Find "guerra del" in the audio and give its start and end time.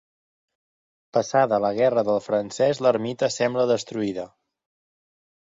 1.81-2.17